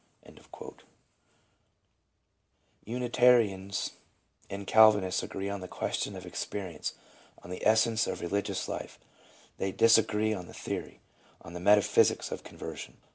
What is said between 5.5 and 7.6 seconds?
the question of ex perience, on